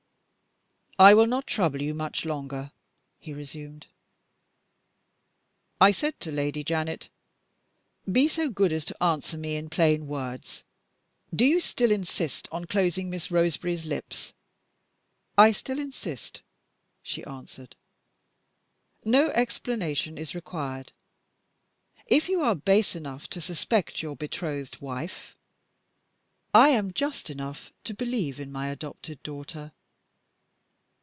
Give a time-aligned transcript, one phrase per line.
[0.99, 2.71] "I will not trouble you much longer,"
[3.17, 3.87] he resumed.
[5.79, 7.09] "I said to Lady Janet,
[8.11, 10.63] 'Be so good as to answer me in plain words.
[11.35, 14.33] Do you still insist on closing Miss Roseberry's lips?'
[15.39, 16.43] 'I still insist,'
[17.01, 17.75] she answered.
[19.03, 20.91] 'No explanation is required.
[22.05, 25.35] If you are base enough to suspect your betrothed wife,
[26.53, 29.71] I am just enough to believe in my adopted daughter.